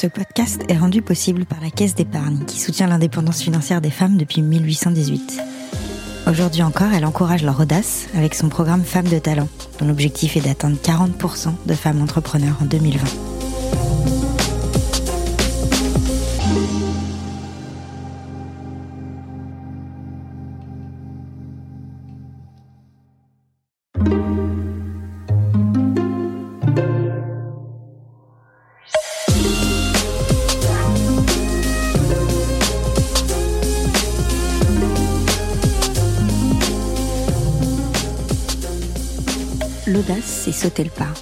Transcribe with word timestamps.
Ce 0.00 0.06
podcast 0.06 0.62
est 0.68 0.78
rendu 0.78 1.02
possible 1.02 1.44
par 1.44 1.60
la 1.60 1.70
Caisse 1.70 1.96
d'épargne 1.96 2.44
qui 2.44 2.60
soutient 2.60 2.86
l'indépendance 2.86 3.42
financière 3.42 3.80
des 3.80 3.90
femmes 3.90 4.16
depuis 4.16 4.42
1818. 4.42 5.42
Aujourd'hui 6.28 6.62
encore, 6.62 6.92
elle 6.94 7.04
encourage 7.04 7.42
leur 7.42 7.58
audace 7.58 8.06
avec 8.14 8.36
son 8.36 8.48
programme 8.48 8.84
Femmes 8.84 9.08
de 9.08 9.18
talent, 9.18 9.48
dont 9.80 9.88
l'objectif 9.88 10.36
est 10.36 10.40
d'atteindre 10.40 10.76
40% 10.76 11.48
de 11.66 11.74
femmes 11.74 12.00
entrepreneurs 12.00 12.58
en 12.62 12.66
2020. 12.66 13.08
L'audace, 39.88 40.42
c'est 40.44 40.52
sauter 40.52 40.84
le 40.84 40.90
pas. 40.90 41.14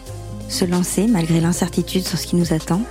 Se 0.48 0.64
lancer 0.64 1.06
malgré 1.06 1.40
l'incertitude 1.40 2.04
sur 2.04 2.18
ce 2.18 2.26
qui 2.26 2.34
nous 2.34 2.52
attend, 2.52 2.82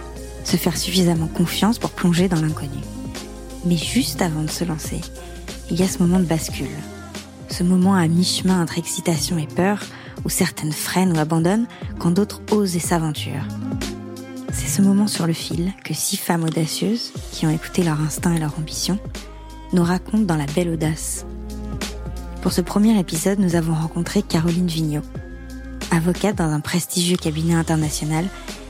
se 0.46 0.56
faire 0.56 0.78
suffisamment 0.78 1.28
confiance 1.28 1.80
pour 1.80 1.90
plonger 1.90 2.30
dans 2.30 2.40
l'inconnu. 2.40 2.80
Mais 3.66 3.76
juste 3.76 4.22
avant 4.22 4.44
de 4.44 4.50
se 4.50 4.64
lancer, 4.64 5.02
il 5.70 5.78
y 5.78 5.84
a 5.84 5.88
ce 5.90 6.00
moment 6.00 6.20
de 6.20 6.26
bascule. 6.26 6.70
Ce 7.50 7.62
moment 7.64 7.94
à 7.94 8.08
mi-chemin 8.08 8.62
entre 8.62 8.78
excitation 8.78 9.38
et 9.38 9.48
peur, 9.48 9.82
où 10.24 10.30
certaines 10.30 10.72
freinent 10.72 11.12
ou 11.12 11.20
abandonnent, 11.20 11.68
quand 12.00 12.12
d'autres 12.12 12.42
osent 12.52 12.78
et 12.78 12.80
s'aventurent. 12.80 13.48
C'est 14.54 14.70
ce 14.70 14.82
moment 14.82 15.08
sur 15.08 15.28
le 15.28 15.34
fil 15.34 15.74
que 15.84 15.94
six 15.94 16.16
femmes 16.16 16.46
audacieuses, 16.46 17.12
qui 17.34 17.48
ont 17.48 17.52
écouté 17.52 17.84
leur 17.84 18.00
instinct 18.00 18.34
et 18.34 18.40
leur 18.40 18.58
ambition, 18.58 18.98
nous 19.74 19.84
racontent 19.84 20.20
dans 20.20 20.38
la 20.38 20.46
belle 20.46 20.70
audace. 20.70 21.26
Pour 22.42 22.54
ce 22.54 22.62
premier 22.62 22.98
épisode, 22.98 23.40
nous 23.40 23.58
avons 23.58 23.74
rencontré 23.74 24.22
Caroline 24.22 24.68
Vigneault, 24.68 25.02
Avocate 25.92 26.38
dans 26.38 26.52
un 26.52 26.60
prestigieux 26.60 27.18
cabinet 27.18 27.54
international, 27.54 28.26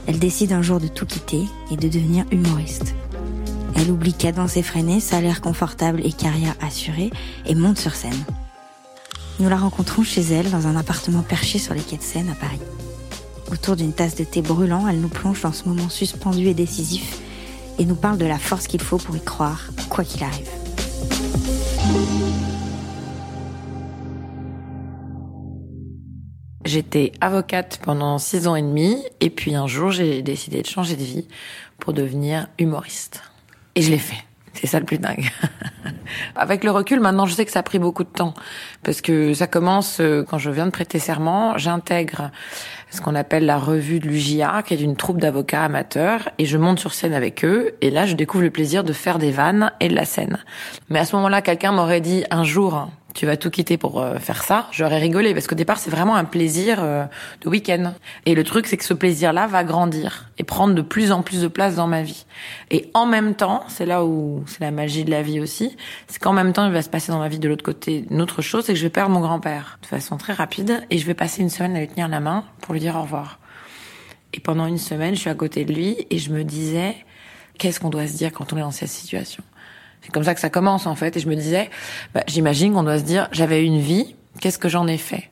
elle 0.08 0.20
décide 0.20 0.52
un 0.52 0.62
jour 0.62 0.80
de 0.80 0.88
tout 0.88 1.06
quitter 1.06 1.44
et 1.72 1.78
de 1.78 1.88
devenir 1.88 2.26
humoriste. 2.32 2.96
Elle 3.76 3.92
oublie 3.92 4.14
cadence 4.14 4.58
effrénée, 4.58 5.00
salaire 5.00 5.42
confortable 5.42 6.02
et 6.06 6.12
carrière 6.12 6.56
assurée 6.62 7.12
et 7.46 7.56
monte 7.56 7.80
sur 7.80 7.96
scène. 7.96 8.24
Nous 9.40 9.50
la 9.50 9.58
rencontrons 9.58 10.04
chez 10.04 10.22
elle 10.22 10.50
dans 10.50 10.68
un 10.68 10.76
appartement 10.78 11.22
perché 11.22 11.60
sur 11.60 11.74
les 11.74 11.82
quais 11.82 11.98
de 11.98 12.04
Seine 12.04 12.30
à 12.30 12.36
Paris. 12.36 12.62
Autour 13.52 13.76
d'une 13.76 13.94
tasse 13.94 14.16
de 14.16 14.24
thé 14.24 14.42
brûlant, 14.42 14.88
elle 14.88 15.02
nous 15.02 15.10
plonge 15.10 15.42
dans 15.42 15.52
ce 15.52 15.68
moment 15.68 15.90
suspendu 15.90 16.48
et 16.48 16.54
décisif 16.54 17.20
et 17.78 17.86
nous 17.86 17.96
parle 17.96 18.18
de 18.18 18.26
la 18.26 18.40
force 18.40 18.68
qu'il 18.68 18.82
faut 18.82 18.98
pour 18.98 19.16
y 19.16 19.22
croire, 19.22 19.68
quoi 19.90 20.04
qu'il 20.04 20.24
arrive. 20.24 20.65
J'étais 26.66 27.12
avocate 27.22 27.80
pendant 27.84 28.18
six 28.18 28.48
ans 28.48 28.56
et 28.56 28.62
demi, 28.64 29.04
et 29.22 29.30
puis 29.30 29.54
un 29.54 29.68
jour 29.68 29.92
j'ai 29.92 30.24
décidé 30.24 30.64
de 30.64 30.68
changer 30.68 30.96
de 30.96 31.04
vie 31.04 31.28
pour 31.78 31.94
devenir 31.94 32.48
humoriste. 32.58 33.22
Et 33.76 33.84
je 33.84 33.92
l'ai 33.92 34.00
fait. 34.00 34.24
C'est 34.54 34.68
ça 34.68 34.80
le 34.80 34.86
plus 34.86 34.98
dingue. 34.98 35.30
Avec 36.36 36.64
le 36.64 36.72
recul, 36.72 37.00
maintenant, 37.00 37.26
je 37.26 37.36
sais 37.36 37.46
que 37.46 37.52
ça 37.52 37.60
a 37.60 37.64
pris 37.64 37.78
beaucoup 37.78 38.04
de 38.04 38.10
temps. 38.10 38.34
Parce 38.84 39.02
que 39.02 39.34
ça 39.34 39.48
commence 39.48 40.00
euh, 40.00 40.24
quand 40.24 40.38
je 40.38 40.50
viens 40.50 40.66
de 40.66 40.72
prêter 40.72 40.98
serment, 40.98 41.58
j'intègre 41.58 42.32
ce 42.90 43.02
qu'on 43.02 43.16
appelle 43.16 43.46
la 43.46 43.58
revue 43.60 44.00
de 44.00 44.08
l'UJA, 44.08 44.64
qui 44.64 44.74
est 44.74 44.82
une 44.82 44.96
troupe 44.96 45.20
d'avocats 45.20 45.66
amateurs, 45.66 46.30
et 46.40 46.46
je 46.46 46.58
monte 46.58 46.80
sur 46.80 46.94
scène 46.94 47.14
avec 47.14 47.44
eux, 47.44 47.76
et 47.82 47.92
là, 47.92 48.06
je 48.06 48.16
découvre 48.16 48.44
le 48.44 48.50
plaisir 48.50 48.84
de 48.84 48.94
faire 48.94 49.20
des 49.20 49.32
vannes 49.32 49.72
et 49.82 49.90
de 49.90 49.96
la 49.96 50.06
scène. 50.06 50.40
Mais 50.90 51.00
à 51.00 51.06
ce 51.06 51.16
moment-là, 51.18 51.42
quelqu'un 51.42 51.74
m'aurait 51.74 52.02
dit 52.02 52.24
un 52.32 52.46
jour, 52.46 52.88
tu 53.16 53.26
vas 53.26 53.38
tout 53.38 53.50
quitter 53.50 53.78
pour 53.78 54.02
euh, 54.02 54.20
faire 54.20 54.44
ça, 54.44 54.68
j'aurais 54.72 55.00
rigolé 55.00 55.34
parce 55.34 55.48
qu'au 55.48 55.56
départ 55.56 55.80
c'est 55.80 55.90
vraiment 55.90 56.16
un 56.16 56.26
plaisir 56.26 56.84
euh, 56.84 57.06
de 57.42 57.50
week-end. 57.50 57.94
Et 58.26 58.36
le 58.36 58.44
truc 58.44 58.68
c'est 58.68 58.76
que 58.78 58.84
ce 58.84 58.94
plaisir-là 58.94 59.48
va 59.48 59.64
grandir 59.64 60.30
et 60.38 60.44
prendre 60.44 60.76
de 60.76 60.82
plus 60.82 61.14
en 61.14 61.24
plus 61.24 61.42
de 61.42 61.48
place 61.48 61.76
dans 61.76 61.88
ma 61.88 62.04
vie. 62.04 62.26
Et 62.72 62.92
en 62.94 63.06
même 63.06 63.34
temps, 63.34 63.64
c'est 63.70 63.86
là 63.86 64.06
où 64.06 64.44
c'est 64.48 64.60
la 64.60 64.72
magie 64.72 65.06
de 65.06 65.12
la 65.12 65.22
vie 65.22 65.40
aussi, 65.40 65.76
c'est 66.08 66.20
qu'en 66.20 66.34
même 66.34 66.52
temps 66.52 66.68
il 66.68 66.74
va 66.74 66.82
se 66.82 66.90
passer 66.90 67.14
dans 67.14 67.20
ma 67.20 67.30
vie 67.30 67.40
de 67.40 67.48
l'autre 67.48 67.64
côté 67.64 68.06
une 68.12 68.22
autre 68.22 68.42
chose, 68.42 68.66
c'est 68.66 68.74
que 68.74 68.80
je 68.80 68.84
vais 68.84 68.90
perdre 68.90 69.12
mon 69.12 69.22
grand-père 69.22 69.80
de 69.82 69.88
façon 69.88 70.18
très 70.18 70.34
rapide 70.34 70.86
et 70.90 70.98
je 70.98 71.06
vais 71.06 71.14
passer 71.14 71.42
une 71.42 71.50
semaine 71.50 71.76
à 71.78 71.80
lui 71.80 71.88
tenir 71.88 72.10
la 72.10 72.20
main 72.20 72.44
pour 72.62 72.74
lui 72.74 72.82
dire 72.82 72.98
au 72.98 73.02
revoir. 73.02 73.40
Et 74.34 74.42
pendant 74.42 74.66
une 74.66 74.78
semaine, 74.78 75.16
je 75.16 75.22
suis 75.22 75.30
à 75.30 75.36
côté 75.36 75.64
de 75.64 75.74
lui 75.74 76.06
et 76.10 76.18
je 76.18 76.34
me 76.34 76.44
disais 76.44 76.98
qu'est-ce 77.58 77.80
qu'on 77.80 77.90
doit 77.90 78.08
se 78.08 78.18
dire 78.18 78.34
quand 78.34 78.52
on 78.52 78.58
est 78.58 78.62
dans 78.62 78.72
cette 78.72 78.90
situation? 78.90 79.42
C'est 80.06 80.12
comme 80.12 80.24
ça 80.24 80.36
que 80.36 80.40
ça 80.40 80.52
commence 80.52 80.86
en 80.86 80.96
fait. 80.96 81.18
Et 81.18 81.20
je 81.20 81.28
me 81.28 81.36
disais, 81.36 81.70
bah, 82.14 82.24
j'imagine 82.28 82.74
qu'on 82.74 82.84
doit 82.84 83.00
se 83.00 83.04
dire, 83.04 83.28
j'avais 83.32 83.66
une 83.66 83.80
vie, 83.80 84.16
qu'est-ce 84.40 84.60
que 84.60 84.70
j'en 84.70 84.86
ai 84.86 84.98
fait? 84.98 85.32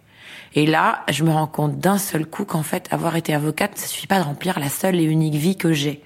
Et 0.56 0.66
là, 0.66 1.04
je 1.10 1.24
me 1.24 1.32
rends 1.32 1.48
compte 1.48 1.80
d'un 1.80 1.98
seul 1.98 2.26
coup 2.26 2.46
qu'en 2.46 2.64
fait, 2.64 2.88
avoir 2.92 3.16
été 3.16 3.34
avocate, 3.34 3.78
ça 3.78 3.88
suffit 3.88 4.08
pas 4.08 4.20
de 4.20 4.24
remplir 4.24 4.60
la 4.60 4.70
seule 4.70 5.00
et 5.00 5.04
unique 5.04 5.36
vie 5.36 5.56
que 5.56 5.74
j'ai. 5.74 6.04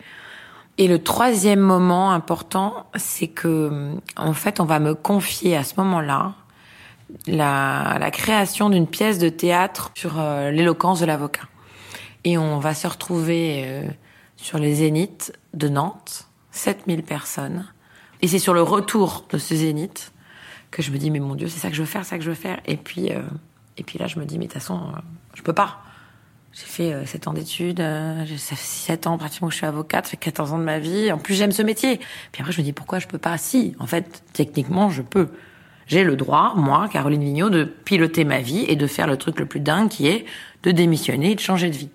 Et 0.78 0.88
le 0.88 1.02
troisième 1.02 1.60
moment 1.60 2.12
important, 2.12 2.86
c'est 2.96 3.28
que 3.28 3.96
en 4.16 4.34
fait, 4.34 4.60
on 4.60 4.66
va 4.66 4.80
me 4.80 4.96
confier 4.96 5.56
à 5.56 5.64
ce 5.64 5.74
moment-là 5.78 6.36
la, 7.26 7.98
la 8.00 8.12
création 8.12 8.70
d'une 8.70 8.88
pièce 8.88 9.18
de 9.18 9.30
théâtre 9.30 9.92
sur 9.96 10.20
euh, 10.20 10.52
l'éloquence 10.52 11.00
de 11.00 11.06
l'avocat. 11.06 11.44
Et 12.26 12.38
on 12.38 12.60
va 12.60 12.74
se 12.74 12.88
retrouver 12.88 13.64
euh, 13.66 13.84
sur 14.36 14.60
les 14.60 14.76
zéniths 14.76 15.34
de 15.54 15.70
Nantes, 15.70 16.28
7000 16.52 17.04
personnes 17.04 17.66
et 18.22 18.28
c'est 18.28 18.40
sur 18.40 18.54
le 18.54 18.62
retour 18.62 19.26
de 19.30 19.38
ce 19.38 19.56
zénith 19.56 20.12
que 20.72 20.82
je 20.82 20.92
me 20.92 20.98
dis, 20.98 21.12
mais 21.12 21.20
mon 21.20 21.36
Dieu, 21.36 21.48
c'est 21.48 21.60
ça 21.60 21.70
que 21.70 21.76
je 21.76 21.82
veux 21.82 21.88
faire, 21.88 22.06
ça 22.06 22.18
que 22.18 22.24
je 22.24 22.30
veux 22.30 22.36
faire. 22.36 22.60
Et 22.66 22.78
puis, 22.78 23.12
euh, 23.12 23.22
et 23.78 23.84
puis 23.84 24.00
là, 24.00 24.08
je 24.08 24.20
me 24.20 24.26
dis, 24.26 24.38
mais 24.38 24.48
de 24.48 24.52
toute 24.52 24.62
façon, 24.62 24.80
euh, 24.80 25.00
je 25.34 25.42
peux 25.42 25.54
pas. 25.54 25.82
J'ai 26.54 26.66
fait 26.66 26.94
euh, 26.94 27.06
7 27.06 27.28
ans 27.28 27.34
d'études, 27.34 27.80
euh, 27.80 28.26
j'ai 28.26 28.38
7 28.38 29.06
ans 29.08 29.18
pratiquement 29.18 29.48
que 29.48 29.54
je 29.54 29.58
suis 29.58 29.68
avocate, 29.68 30.06
ça 30.06 30.12
fait 30.12 30.18
14 30.18 30.54
ans 30.54 30.58
de 30.58 30.64
ma 30.64 30.80
vie. 30.80 31.12
En 31.12 31.20
plus, 31.20 31.36
j'aime 31.36 31.52
ce 31.52 31.62
métier. 31.62 32.00
Puis 32.32 32.42
après, 32.42 32.52
je 32.52 32.60
me 32.60 32.64
dis, 32.64 32.74
pourquoi 32.74 33.00
je 33.00 33.08
peux 33.08 33.20
pas? 33.20 33.38
Si, 33.38 33.76
en 33.80 33.86
fait, 33.86 34.24
techniquement, 34.34 34.90
je 34.90 35.04
peux. 35.04 35.30
J'ai 35.86 36.04
le 36.04 36.16
droit, 36.16 36.54
moi, 36.56 36.90
Caroline 36.92 37.24
Vigneault, 37.24 37.50
de 37.50 37.64
piloter 37.64 38.26
ma 38.26 38.40
vie 38.40 38.66
et 38.68 38.76
de 38.76 38.88
faire 38.88 39.08
le 39.08 39.18
truc 39.18 39.40
le 39.40 39.46
plus 39.46 39.60
dingue 39.60 39.88
qui 39.88 40.08
est 40.08 40.26
de 40.64 40.72
démissionner 40.72 41.32
et 41.32 41.36
de 41.36 41.40
changer 41.40 41.70
de 41.70 41.76
vie. 41.76 41.90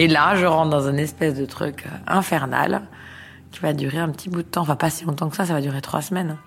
Et 0.00 0.08
là, 0.08 0.34
je 0.34 0.46
rentre 0.46 0.70
dans 0.70 0.88
un 0.88 0.96
espèce 0.96 1.34
de 1.34 1.44
truc 1.44 1.84
euh, 1.84 1.90
infernal 2.06 2.80
qui 3.50 3.60
va 3.60 3.74
durer 3.74 3.98
un 3.98 4.08
petit 4.08 4.30
bout 4.30 4.38
de 4.38 4.48
temps. 4.48 4.62
Enfin, 4.62 4.74
pas 4.74 4.88
si 4.88 5.04
longtemps 5.04 5.28
que 5.28 5.36
ça, 5.36 5.44
ça 5.44 5.52
va 5.52 5.60
durer 5.60 5.82
trois 5.82 6.00
semaines. 6.00 6.38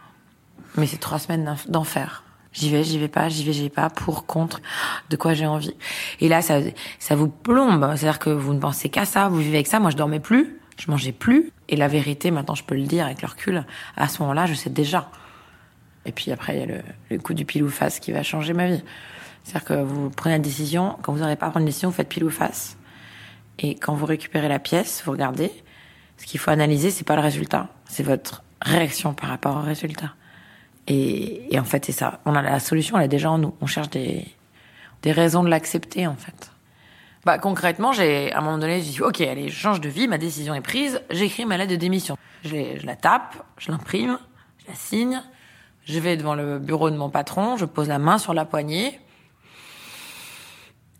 Mais 0.75 0.87
c'est 0.87 0.97
trois 0.97 1.19
semaines 1.19 1.55
d'enfer. 1.67 2.23
J'y 2.51 2.71
vais, 2.71 2.83
j'y 2.83 2.97
vais 2.97 3.09
pas, 3.09 3.29
j'y 3.29 3.43
vais, 3.43 3.53
j'y 3.53 3.61
vais 3.61 3.69
pas, 3.69 3.91
pour, 3.91 4.25
contre, 4.25 4.59
de 5.11 5.15
quoi 5.15 5.35
j'ai 5.35 5.45
envie. 5.45 5.75
Et 6.19 6.29
là, 6.29 6.41
ça, 6.41 6.61
ça 6.97 7.15
vous 7.15 7.27
plombe. 7.27 7.93
C'est-à-dire 7.95 8.17
que 8.17 8.31
vous 8.31 8.55
ne 8.55 8.59
pensez 8.59 8.89
qu'à 8.89 9.05
ça, 9.05 9.27
vous 9.27 9.37
vivez 9.37 9.57
avec 9.57 9.67
ça. 9.67 9.79
Moi, 9.79 9.91
je 9.91 9.97
dormais 9.97 10.19
plus, 10.19 10.59
je 10.79 10.89
mangeais 10.89 11.11
plus. 11.11 11.51
Et 11.69 11.75
la 11.75 11.87
vérité, 11.87 12.31
maintenant, 12.31 12.55
je 12.55 12.63
peux 12.63 12.73
le 12.73 12.87
dire 12.87 13.05
avec 13.05 13.21
le 13.21 13.27
recul, 13.27 13.65
à 13.95 14.07
ce 14.07 14.19
moment-là, 14.23 14.47
je 14.47 14.55
sais 14.55 14.71
déjà. 14.71 15.11
Et 16.07 16.11
puis 16.11 16.31
après, 16.31 16.55
il 16.55 16.59
y 16.59 16.63
a 16.63 16.65
le, 16.65 16.81
le 17.11 17.19
coup 17.19 17.35
du 17.35 17.45
pile 17.45 17.61
ou 17.61 17.69
face 17.69 17.99
qui 17.99 18.13
va 18.13 18.23
changer 18.23 18.53
ma 18.53 18.65
vie. 18.65 18.83
C'est-à-dire 19.43 19.67
que 19.67 19.73
vous 19.75 20.09
prenez 20.09 20.33
la 20.33 20.39
décision, 20.39 20.97
quand 21.03 21.13
vous 21.13 21.19
n'aurez 21.19 21.35
pas 21.35 21.45
à 21.45 21.49
prendre 21.51 21.61
une 21.61 21.67
décision, 21.67 21.89
vous 21.89 21.95
faites 21.95 22.09
pile 22.09 22.23
ou 22.23 22.31
face. 22.31 22.77
Et 23.59 23.75
quand 23.75 23.93
vous 23.93 24.05
récupérez 24.05 24.49
la 24.49 24.59
pièce, 24.59 25.03
vous 25.05 25.11
regardez, 25.11 25.51
ce 26.17 26.25
qu'il 26.25 26.39
faut 26.39 26.51
analyser, 26.51 26.91
c'est 26.91 27.03
pas 27.03 27.15
le 27.15 27.21
résultat, 27.21 27.69
c'est 27.85 28.03
votre 28.03 28.43
réaction 28.61 29.13
par 29.13 29.29
rapport 29.29 29.57
au 29.57 29.61
résultat. 29.61 30.13
Et, 30.87 31.47
en 31.57 31.63
fait, 31.63 31.85
c'est 31.85 31.91
ça. 31.91 32.19
On 32.25 32.35
a 32.35 32.41
la 32.41 32.59
solution, 32.59 32.97
elle 32.97 33.05
est 33.05 33.09
déjà 33.09 33.31
en 33.31 33.37
nous. 33.37 33.53
On 33.61 33.67
cherche 33.67 33.89
des, 33.89 34.25
des 35.01 35.11
raisons 35.11 35.43
de 35.43 35.49
l'accepter, 35.49 36.07
en 36.07 36.15
fait. 36.15 36.51
Bah, 37.25 37.37
concrètement, 37.37 37.93
j'ai, 37.93 38.33
à 38.33 38.39
un 38.39 38.41
moment 38.41 38.57
donné, 38.57 38.81
j'ai 38.81 38.91
dit, 38.91 39.01
OK, 39.01 39.21
allez, 39.21 39.47
je 39.47 39.55
change 39.55 39.79
de 39.79 39.87
vie, 39.87 40.09
ma 40.09 40.17
décision 40.17 40.53
est 40.55 40.61
prise, 40.61 41.01
j'écris 41.09 41.45
ma 41.45 41.57
lettre 41.57 41.71
de 41.71 41.77
démission. 41.77 42.17
Je 42.43 42.85
la 42.85 42.97
tape, 42.97 43.45
je 43.57 43.71
l'imprime, 43.71 44.19
je 44.57 44.67
la 44.67 44.75
signe, 44.75 45.21
je 45.85 45.99
vais 45.99 46.17
devant 46.17 46.35
le 46.35 46.59
bureau 46.59 46.89
de 46.89 46.97
mon 46.97 47.09
patron, 47.09 47.55
je 47.55 47.63
pose 47.63 47.87
la 47.87 47.99
main 47.99 48.17
sur 48.17 48.33
la 48.33 48.43
poignée, 48.43 48.99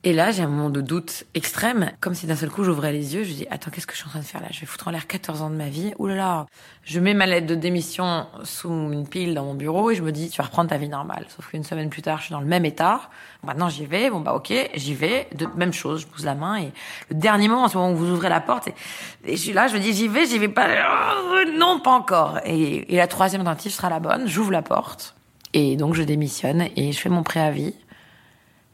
Et 0.05 0.11
là, 0.11 0.31
j'ai 0.31 0.43
un 0.43 0.47
moment 0.47 0.69
de 0.69 0.81
doute 0.81 1.23
extrême, 1.33 1.91
comme 2.01 2.13
si 2.13 2.27
d'un 2.27 2.35
seul 2.35 2.49
coup 2.49 2.65
j'ouvrais 2.65 2.91
les 2.91 3.15
yeux, 3.15 3.23
je 3.23 3.31
dis 3.31 3.47
attends, 3.49 3.71
qu'est-ce 3.71 3.87
que 3.87 3.93
je 3.93 3.99
suis 3.99 4.07
en 4.07 4.09
train 4.09 4.19
de 4.19 4.25
faire 4.25 4.41
là? 4.41 4.47
Je 4.51 4.59
vais 4.59 4.65
foutre 4.65 4.89
en 4.89 4.91
l'air 4.91 5.07
14 5.07 5.41
ans 5.41 5.49
de 5.49 5.55
ma 5.55 5.69
vie. 5.69 5.93
Ouh 5.97 6.07
là 6.07 6.15
là. 6.15 6.45
Je 6.83 6.99
mets 6.99 7.13
ma 7.13 7.25
lettre 7.25 7.47
de 7.47 7.55
démission 7.55 8.27
sous 8.43 8.69
une 8.69 9.07
pile 9.07 9.33
dans 9.33 9.45
mon 9.45 9.53
bureau 9.53 9.91
et 9.91 9.95
je 9.95 10.03
me 10.03 10.11
dis 10.11 10.29
tu 10.29 10.39
vas 10.39 10.43
reprendre 10.43 10.69
ta 10.69 10.77
vie 10.77 10.89
normale. 10.89 11.25
Sauf 11.29 11.47
qu'une 11.47 11.63
semaine 11.63 11.89
plus 11.89 12.01
tard, 12.01 12.17
je 12.17 12.25
suis 12.25 12.33
dans 12.33 12.41
le 12.41 12.45
même 12.45 12.65
état. 12.65 13.09
Maintenant, 13.43 13.69
j'y 13.69 13.85
vais. 13.85 14.09
Bon 14.09 14.19
bah 14.19 14.33
OK, 14.33 14.51
j'y 14.75 14.93
vais. 14.93 15.29
De 15.35 15.47
même 15.55 15.71
chose, 15.71 16.01
je 16.01 16.07
pose 16.07 16.25
la 16.25 16.35
main 16.35 16.57
et 16.57 16.73
le 17.09 17.15
dernier 17.15 17.47
moment, 17.47 17.63
en 17.63 17.69
ce 17.69 17.77
moment 17.77 17.93
où 17.93 17.95
vous 17.95 18.11
ouvrez 18.11 18.27
la 18.27 18.41
porte, 18.41 18.67
et, 18.67 19.37
je 19.37 19.41
suis 19.41 19.53
là, 19.53 19.67
je 19.67 19.75
me 19.75 19.79
dis 19.79 19.93
j'y 19.93 20.09
vais, 20.09 20.25
j'y 20.25 20.37
vais 20.37 20.49
pas. 20.49 20.67
Oh, 20.67 21.49
non, 21.57 21.79
pas 21.79 21.91
encore. 21.91 22.39
Et, 22.43 22.93
et 22.93 22.97
la 22.97 23.07
troisième 23.07 23.45
tentative 23.45 23.71
sera 23.71 23.89
la 23.89 24.01
bonne. 24.01 24.27
J'ouvre 24.27 24.51
la 24.51 24.63
porte 24.63 25.15
et 25.53 25.75
donc 25.75 25.93
je 25.93 26.03
démissionne 26.03 26.67
et 26.75 26.91
je 26.91 26.99
fais 26.99 27.09
mon 27.09 27.23
préavis. 27.23 27.73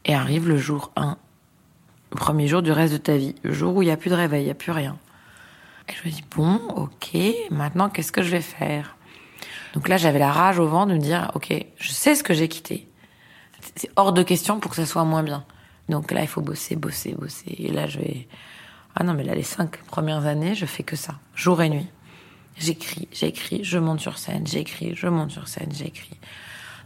Et 0.04 0.14
arrive 0.14 0.48
le 0.48 0.56
jour 0.56 0.92
1, 0.96 1.16
le 2.10 2.16
premier 2.16 2.48
jour 2.48 2.62
du 2.62 2.72
reste 2.72 2.92
de 2.92 2.98
ta 2.98 3.16
vie, 3.16 3.34
le 3.42 3.52
jour 3.52 3.76
où 3.76 3.82
il 3.82 3.86
n'y 3.86 3.92
a 3.92 3.96
plus 3.96 4.10
de 4.10 4.14
réveil, 4.14 4.42
il 4.42 4.46
n'y 4.46 4.50
a 4.50 4.54
plus 4.54 4.72
rien. 4.72 4.98
Et 5.88 5.92
je 5.92 6.08
me 6.08 6.12
dis, 6.12 6.24
bon, 6.34 6.56
ok, 6.76 7.18
maintenant 7.50 7.90
qu'est-ce 7.90 8.12
que 8.12 8.22
je 8.22 8.30
vais 8.30 8.40
faire? 8.40 8.96
Donc 9.74 9.88
là, 9.88 9.96
j'avais 9.96 10.18
la 10.18 10.32
rage 10.32 10.58
au 10.58 10.66
vent 10.66 10.86
de 10.86 10.94
me 10.94 10.98
dire, 10.98 11.30
ok, 11.34 11.52
je 11.78 11.90
sais 11.90 12.14
ce 12.14 12.24
que 12.24 12.34
j'ai 12.34 12.48
quitté. 12.48 12.88
C'est 13.76 13.90
hors 13.96 14.12
de 14.12 14.22
question 14.22 14.58
pour 14.58 14.70
que 14.70 14.76
ça 14.76 14.86
soit 14.86 15.04
moins 15.04 15.22
bien. 15.22 15.44
Donc 15.88 16.12
là, 16.12 16.22
il 16.22 16.28
faut 16.28 16.40
bosser, 16.40 16.76
bosser, 16.76 17.14
bosser. 17.14 17.54
Et 17.58 17.70
là, 17.70 17.86
je 17.86 17.98
vais... 17.98 18.28
Ah 18.96 19.04
non, 19.04 19.12
mais 19.12 19.22
là, 19.22 19.34
les 19.34 19.42
cinq 19.42 19.82
premières 19.84 20.26
années, 20.26 20.54
je 20.54 20.66
fais 20.66 20.82
que 20.82 20.96
ça, 20.96 21.14
jour 21.34 21.62
et 21.62 21.68
nuit. 21.68 21.86
J'écris, 22.58 23.08
j'écris, 23.12 23.62
je 23.62 23.78
monte 23.78 24.00
sur 24.00 24.18
scène, 24.18 24.46
j'écris, 24.46 24.94
je 24.94 25.06
monte 25.06 25.30
sur 25.30 25.46
scène, 25.46 25.72
j'écris 25.72 26.18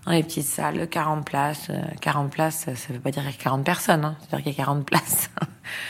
dans 0.07 0.13
les 0.13 0.23
petites 0.23 0.47
salles, 0.47 0.87
40 0.89 1.25
places. 1.25 1.71
40 2.01 2.27
euh, 2.27 2.29
places, 2.29 2.67
ça 2.75 2.93
veut 2.93 2.99
pas 2.99 3.11
dire 3.11 3.23
qu'il 3.23 3.33
y 3.33 3.35
a 3.35 3.43
40 3.43 3.65
personnes, 3.65 4.05
hein. 4.05 4.17
ça 4.21 4.37
veut 4.37 4.43
dire 4.43 4.53
qu'il 4.53 4.59
y 4.59 4.63
a 4.63 4.65
40 4.65 4.87
places. 4.87 5.31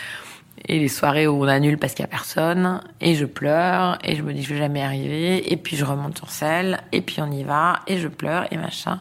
et 0.69 0.79
les 0.79 0.89
soirées 0.89 1.27
où 1.27 1.45
on 1.45 1.49
annule 1.49 1.79
parce 1.79 1.95
qu'il 1.95 2.03
y 2.03 2.07
a 2.07 2.09
personne, 2.09 2.81
et 3.01 3.15
je 3.15 3.25
pleure, 3.25 3.99
et 4.05 4.17
je 4.17 4.23
me 4.23 4.33
dis 4.33 4.43
que 4.43 4.49
je 4.49 4.55
vais 4.55 4.61
jamais 4.61 4.83
arriver, 4.83 5.53
et 5.53 5.57
puis 5.57 5.77
je 5.77 5.85
remonte 5.85 6.17
sur 6.17 6.31
scène, 6.31 6.79
et 6.93 7.01
puis 7.01 7.21
on 7.21 7.31
y 7.31 7.43
va, 7.43 7.81
et 7.87 7.99
je 7.99 8.09
pleure, 8.09 8.47
et 8.53 8.57
machin. 8.57 9.01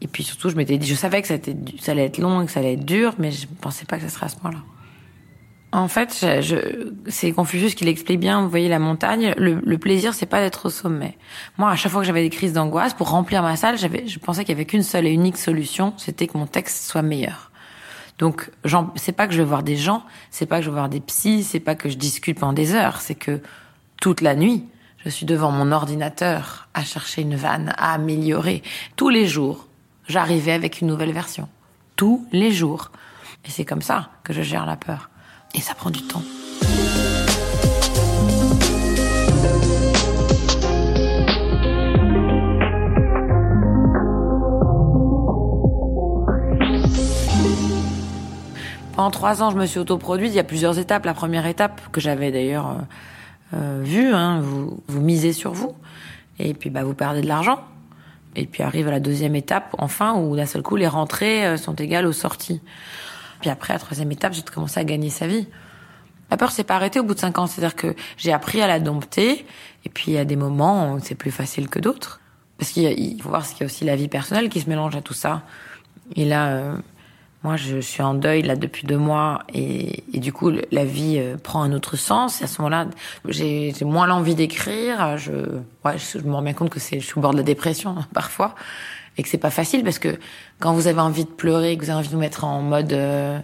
Et 0.00 0.06
puis 0.06 0.22
surtout, 0.22 0.50
je 0.50 0.56
m'étais 0.56 0.78
dit, 0.78 0.86
je 0.86 0.94
savais 0.94 1.22
que 1.22 1.28
ça, 1.28 1.34
ça 1.80 1.92
allait 1.92 2.04
être 2.04 2.18
long 2.18 2.42
et 2.42 2.46
que 2.46 2.52
ça 2.52 2.60
allait 2.60 2.74
être 2.74 2.84
dur, 2.84 3.14
mais 3.18 3.32
je 3.32 3.46
pensais 3.60 3.84
pas 3.84 3.96
que 3.96 4.02
ça 4.02 4.08
serait 4.08 4.26
à 4.26 4.28
ce 4.28 4.36
point-là. 4.36 4.58
En 5.70 5.86
fait, 5.86 6.16
je, 6.20 6.40
je, 6.40 7.10
c'est 7.10 7.32
Confucius 7.32 7.74
qui 7.74 7.84
l'explique 7.84 8.18
bien. 8.20 8.40
Vous 8.40 8.48
voyez 8.48 8.68
la 8.68 8.78
montagne. 8.78 9.34
Le, 9.36 9.60
le 9.62 9.78
plaisir, 9.78 10.14
c'est 10.14 10.26
pas 10.26 10.40
d'être 10.40 10.66
au 10.66 10.70
sommet. 10.70 11.18
Moi, 11.58 11.70
à 11.70 11.76
chaque 11.76 11.92
fois 11.92 12.00
que 12.00 12.06
j'avais 12.06 12.22
des 12.22 12.30
crises 12.30 12.54
d'angoisse, 12.54 12.94
pour 12.94 13.10
remplir 13.10 13.42
ma 13.42 13.56
salle, 13.56 13.76
j'avais, 13.76 14.06
je 14.06 14.18
pensais 14.18 14.44
qu'il 14.44 14.54
y 14.54 14.56
avait 14.56 14.64
qu'une 14.64 14.82
seule 14.82 15.06
et 15.06 15.10
unique 15.10 15.36
solution, 15.36 15.92
c'était 15.98 16.26
que 16.26 16.38
mon 16.38 16.46
texte 16.46 16.88
soit 16.88 17.02
meilleur. 17.02 17.50
Donc, 18.18 18.50
c'est 18.96 19.12
pas 19.12 19.26
que 19.28 19.32
je 19.32 19.38
vais 19.38 19.44
voir 19.44 19.62
des 19.62 19.76
gens, 19.76 20.02
c'est 20.30 20.46
pas 20.46 20.58
que 20.58 20.64
je 20.64 20.70
vais 20.70 20.74
voir 20.74 20.88
des 20.88 21.00
psys, 21.00 21.44
c'est 21.44 21.60
pas 21.60 21.74
que 21.76 21.88
je 21.88 21.96
discute 21.96 22.40
pendant 22.40 22.52
des 22.52 22.74
heures, 22.74 23.00
c'est 23.00 23.14
que 23.14 23.40
toute 24.00 24.22
la 24.22 24.34
nuit, 24.34 24.64
je 25.04 25.08
suis 25.08 25.26
devant 25.26 25.52
mon 25.52 25.70
ordinateur 25.70 26.68
à 26.74 26.82
chercher 26.82 27.22
une 27.22 27.36
vanne, 27.36 27.72
à 27.76 27.92
améliorer. 27.92 28.62
Tous 28.96 29.08
les 29.08 29.28
jours, 29.28 29.66
j'arrivais 30.08 30.52
avec 30.52 30.80
une 30.80 30.88
nouvelle 30.88 31.12
version. 31.12 31.48
Tous 31.94 32.26
les 32.32 32.50
jours. 32.50 32.90
Et 33.44 33.50
c'est 33.50 33.64
comme 33.64 33.82
ça 33.82 34.10
que 34.24 34.32
je 34.32 34.42
gère 34.42 34.66
la 34.66 34.76
peur. 34.76 35.10
Et 35.54 35.60
ça 35.60 35.74
prend 35.74 35.90
du 35.90 36.02
temps. 36.02 36.22
Pendant 48.94 49.10
trois 49.12 49.42
ans, 49.42 49.50
je 49.50 49.56
me 49.56 49.64
suis 49.66 49.78
autoproduite. 49.78 50.32
Il 50.32 50.36
y 50.36 50.40
a 50.40 50.44
plusieurs 50.44 50.78
étapes. 50.78 51.04
La 51.04 51.14
première 51.14 51.46
étape, 51.46 51.80
que 51.92 52.00
j'avais 52.00 52.32
d'ailleurs 52.32 52.68
euh, 52.68 53.54
euh 53.54 53.82
vue, 53.84 54.12
hein, 54.12 54.40
vous, 54.40 54.82
vous 54.88 55.00
misez 55.00 55.32
sur 55.32 55.52
vous. 55.52 55.74
Et 56.40 56.52
puis, 56.52 56.68
bah, 56.68 56.82
vous 56.82 56.94
perdez 56.94 57.20
de 57.20 57.28
l'argent. 57.28 57.60
Et 58.36 58.46
puis 58.46 58.62
arrive 58.62 58.88
la 58.88 59.00
deuxième 59.00 59.34
étape, 59.34 59.74
enfin, 59.78 60.14
où 60.14 60.36
d'un 60.36 60.46
seul 60.46 60.62
coup, 60.62 60.76
les 60.76 60.86
rentrées 60.86 61.46
euh, 61.46 61.56
sont 61.56 61.74
égales 61.74 62.06
aux 62.06 62.12
sorties. 62.12 62.60
Puis 63.40 63.50
après, 63.50 63.72
la 63.72 63.78
troisième 63.78 64.10
étape, 64.12 64.32
j'ai 64.32 64.42
commencé 64.42 64.80
à 64.80 64.84
gagner 64.84 65.10
sa 65.10 65.26
vie. 65.26 65.46
La 66.30 66.36
peur 66.36 66.50
s'est 66.50 66.64
pas 66.64 66.76
arrêtée 66.76 67.00
au 67.00 67.04
bout 67.04 67.14
de 67.14 67.20
cinq 67.20 67.38
ans. 67.38 67.46
C'est-à-dire 67.46 67.76
que 67.76 67.94
j'ai 68.16 68.32
appris 68.32 68.60
à 68.60 68.66
la 68.66 68.80
dompter. 68.80 69.46
Et 69.84 69.88
puis, 69.88 70.12
il 70.12 70.14
y 70.14 70.18
a 70.18 70.24
des 70.24 70.36
moments 70.36 70.94
où 70.94 71.00
c'est 71.00 71.14
plus 71.14 71.30
facile 71.30 71.68
que 71.68 71.78
d'autres. 71.78 72.20
Parce 72.58 72.72
qu'il 72.72 73.22
faut 73.22 73.28
voir 73.28 73.46
qu'il 73.46 73.60
y 73.60 73.62
a 73.62 73.66
aussi 73.66 73.84
la 73.84 73.96
vie 73.96 74.08
personnelle 74.08 74.48
qui 74.48 74.60
se 74.60 74.68
mélange 74.68 74.96
à 74.96 75.00
tout 75.00 75.14
ça. 75.14 75.42
Et 76.16 76.24
là, 76.24 76.48
euh, 76.48 76.76
moi, 77.44 77.56
je 77.56 77.80
suis 77.80 78.02
en 78.02 78.14
deuil 78.14 78.42
là 78.42 78.56
depuis 78.56 78.86
deux 78.86 78.98
mois. 78.98 79.42
Et, 79.54 80.02
et 80.12 80.18
du 80.18 80.32
coup, 80.32 80.50
la 80.50 80.84
vie 80.84 81.16
euh, 81.18 81.36
prend 81.36 81.62
un 81.62 81.72
autre 81.72 81.96
sens. 81.96 82.40
Et 82.40 82.44
à 82.44 82.46
ce 82.48 82.60
moment-là, 82.62 82.86
j'ai 83.28 83.72
moins 83.82 84.06
l'envie 84.06 84.34
d'écrire. 84.34 85.16
Je, 85.18 85.32
ouais, 85.84 85.96
je, 85.98 86.18
me 86.18 86.34
rends 86.34 86.42
bien 86.42 86.54
compte 86.54 86.70
que 86.70 86.80
c'est, 86.80 86.98
je 86.98 87.06
suis 87.06 87.18
au 87.18 87.20
bord 87.20 87.32
de 87.32 87.36
la 87.36 87.44
dépression 87.44 87.96
parfois 88.12 88.54
et 89.16 89.22
que 89.22 89.28
c'est 89.28 89.38
pas 89.38 89.50
facile 89.50 89.82
parce 89.82 89.98
que 89.98 90.18
quand 90.60 90.72
vous 90.72 90.86
avez 90.86 91.00
envie 91.00 91.24
de 91.24 91.30
pleurer, 91.30 91.76
que 91.76 91.84
vous 91.84 91.90
avez 91.90 91.98
envie 91.98 92.08
de 92.08 92.12
vous 92.12 92.20
mettre 92.20 92.44
en 92.44 92.62
mode 92.62 92.92
euh, 92.92 93.40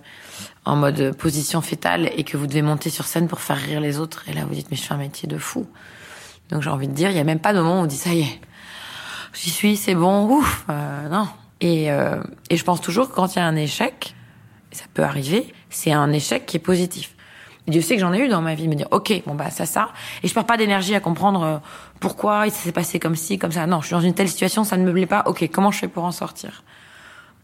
en 0.65 0.77
mode 0.77 1.17
position 1.17 1.61
fétale 1.61 2.11
et 2.17 2.23
que 2.23 2.37
vous 2.37 2.47
devez 2.47 2.63
monter 2.63 2.91
sur 2.91 3.07
scène 3.07 3.27
pour 3.27 3.41
faire 3.41 3.57
rire 3.57 3.81
les 3.81 3.99
autres 3.99 4.25
et 4.29 4.33
là 4.33 4.45
vous 4.45 4.55
dites 4.55 4.69
mais 4.71 4.77
je 4.77 4.83
fais 4.83 4.95
un 4.95 4.99
métier 4.99 5.29
de 5.29 5.37
fou. 5.37 5.67
Donc 6.49 6.63
j'ai 6.63 6.71
envie 6.71 6.87
de 6.87 6.93
dire 6.93 7.11
il 7.11 7.17
y 7.17 7.21
a 7.21 7.25
même 7.25 7.41
pas 7.41 7.53
de 7.53 7.59
moment 7.59 7.81
où 7.81 7.85
on 7.85 7.87
dit 7.87 7.97
ça 7.97 8.15
y 8.15 8.21
est, 8.21 8.41
j'y 9.35 9.51
suis, 9.51 9.77
c'est 9.77 9.97
bon, 9.97 10.29
ouf, 10.29 10.65
euh, 10.71 11.09
non. 11.09 11.27
Et 11.61 11.91
euh, 11.91 12.23
et 12.51 12.57
je 12.57 12.65
pense 12.65 12.81
toujours 12.81 13.09
que 13.09 13.15
quand 13.15 13.35
il 13.35 13.39
y 13.39 13.43
a 13.43 13.47
un 13.47 13.57
échec, 13.57 14.15
ça 14.71 14.85
peut 14.93 15.03
arriver, 15.03 15.53
c'est 15.71 15.93
un 15.93 16.13
échec 16.13 16.47
qui 16.47 16.57
est 16.57 16.61
positif. 16.61 17.15
Dieu 17.67 17.81
sait 17.81 17.95
que 17.95 18.01
j'en 18.01 18.13
ai 18.13 18.19
eu 18.19 18.29
dans 18.29 18.43
ma 18.43 18.55
vie, 18.55 18.69
me 18.69 18.75
dire 18.75 18.89
ok, 18.91 19.23
bon 19.27 19.35
bah 19.35 19.51
ça 19.51 19.65
ça, 19.65 19.91
et 20.23 20.29
je 20.29 20.35
perds 20.35 20.45
pas 20.45 20.59
d'énergie 20.59 20.95
à 20.95 21.01
comprendre 21.01 21.43
euh, 21.43 21.59
pourquoi 21.99 22.45
ça 22.51 22.57
s'est 22.57 22.73
passé 22.73 22.99
comme 22.99 23.17
ci, 23.17 23.39
comme 23.39 23.53
ça. 23.53 23.67
Non, 23.67 23.81
je 23.81 23.87
suis 23.87 23.95
dans 23.95 24.03
une 24.03 24.15
telle 24.15 24.29
situation, 24.29 24.65
ça 24.65 24.77
ne 24.77 24.85
me 24.85 24.93
plaît 24.93 25.07
pas. 25.07 25.23
Ok, 25.27 25.49
comment 25.51 25.71
je 25.71 25.79
fais 25.79 25.89
pour 25.89 26.05
en 26.05 26.13
sortir? 26.13 26.63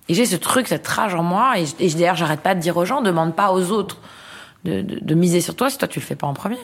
Et 0.08 0.14
j'ai 0.14 0.26
ce 0.26 0.36
truc, 0.36 0.68
cette 0.68 0.86
rage 0.86 1.14
en 1.14 1.22
moi, 1.22 1.58
et, 1.58 1.64
et 1.78 1.88
d'ailleurs 1.90 2.16
j'arrête 2.16 2.40
pas 2.40 2.54
de 2.54 2.60
dire 2.60 2.76
aux 2.76 2.84
gens, 2.84 3.00
demande 3.00 3.34
pas 3.34 3.52
aux 3.52 3.70
autres 3.70 3.98
de, 4.64 4.82
de, 4.82 4.98
de, 5.00 5.14
miser 5.14 5.40
sur 5.40 5.56
toi 5.56 5.70
si 5.70 5.78
toi 5.78 5.88
tu 5.88 6.00
le 6.00 6.04
fais 6.04 6.16
pas 6.16 6.26
en 6.26 6.34
premier. 6.34 6.58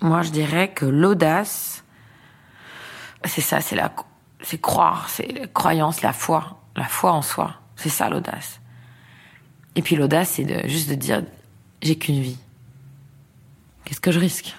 Moi 0.00 0.22
je 0.22 0.30
dirais 0.30 0.68
que 0.68 0.86
l'audace, 0.86 1.84
c'est 3.24 3.40
ça, 3.40 3.60
c'est 3.60 3.76
la, 3.76 3.92
c'est 4.40 4.60
croire, 4.60 5.08
c'est 5.08 5.30
la 5.38 5.46
croyance, 5.46 6.02
la 6.02 6.12
foi, 6.12 6.58
la 6.76 6.84
foi 6.84 7.12
en 7.12 7.22
soi. 7.22 7.54
C'est 7.76 7.88
ça 7.88 8.08
l'audace. 8.08 8.60
Et 9.74 9.82
puis 9.82 9.96
l'audace, 9.96 10.30
c'est 10.30 10.68
juste 10.68 10.88
de 10.88 10.94
dire 10.94 11.22
j'ai 11.82 11.96
qu'une 11.96 12.20
vie 12.20 12.38
Qu'est-ce 13.84 14.00
que 14.00 14.10
je 14.10 14.18
risque? 14.18 14.56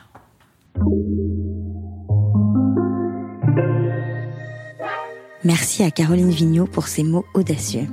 Merci 5.43 5.83
à 5.83 5.91
Caroline 5.91 6.31
Vigneault 6.31 6.65
pour 6.65 6.87
ses 6.87 7.03
mots 7.03 7.25
audacieux. 7.33 7.87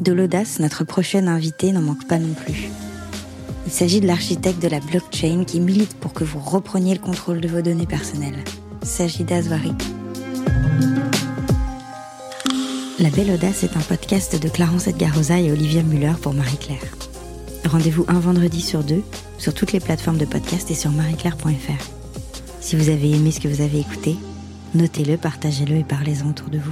De 0.00 0.12
l'audace, 0.12 0.58
notre 0.58 0.84
prochaine 0.84 1.28
invitée 1.28 1.70
n'en 1.70 1.82
manque 1.82 2.08
pas 2.08 2.18
non 2.18 2.32
plus. 2.32 2.70
Il 3.66 3.72
s'agit 3.72 4.00
de 4.00 4.06
l'architecte 4.06 4.60
de 4.62 4.68
la 4.68 4.80
blockchain 4.80 5.44
qui 5.44 5.60
milite 5.60 5.94
pour 5.98 6.14
que 6.14 6.24
vous 6.24 6.40
repreniez 6.40 6.94
le 6.94 7.00
contrôle 7.00 7.40
de 7.40 7.48
vos 7.48 7.60
données 7.60 7.86
personnelles. 7.86 8.42
Sajida 8.82 9.42
Zouari. 9.42 9.72
La 13.02 13.10
Belle 13.10 13.32
Audace 13.32 13.64
est 13.64 13.76
un 13.76 13.80
podcast 13.80 14.40
de 14.40 14.48
Clarence 14.48 14.86
Edgarosa 14.86 15.40
et 15.40 15.50
Olivia 15.50 15.82
Muller 15.82 16.12
pour 16.22 16.34
Marie-Claire. 16.34 16.84
Rendez-vous 17.64 18.04
un 18.06 18.20
vendredi 18.20 18.60
sur 18.60 18.84
deux 18.84 19.02
sur 19.38 19.54
toutes 19.54 19.72
les 19.72 19.80
plateformes 19.80 20.18
de 20.18 20.24
podcast 20.24 20.70
et 20.70 20.76
sur 20.76 20.92
marieclaire.fr. 20.92 21.84
Si 22.60 22.76
vous 22.76 22.90
avez 22.90 23.10
aimé 23.10 23.32
ce 23.32 23.40
que 23.40 23.48
vous 23.48 23.60
avez 23.60 23.80
écouté, 23.80 24.14
notez-le, 24.76 25.16
partagez-le 25.16 25.78
et 25.78 25.82
parlez-en 25.82 26.28
autour 26.28 26.48
de 26.48 26.58
vous. 26.58 26.70